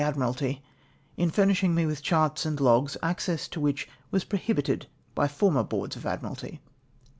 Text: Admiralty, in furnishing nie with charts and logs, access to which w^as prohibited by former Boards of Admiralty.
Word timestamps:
Admiralty, 0.03 0.63
in 1.15 1.29
furnishing 1.29 1.75
nie 1.75 1.85
with 1.85 2.01
charts 2.01 2.43
and 2.43 2.59
logs, 2.59 2.97
access 3.03 3.47
to 3.47 3.59
which 3.59 3.87
w^as 4.11 4.27
prohibited 4.27 4.87
by 5.13 5.27
former 5.27 5.61
Boards 5.63 5.95
of 5.95 6.07
Admiralty. 6.07 6.59